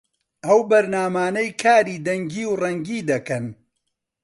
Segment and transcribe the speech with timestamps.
[0.45, 3.45] ئەو بەرنامانەی کاری دەنگی و ڕەنگی دەکەن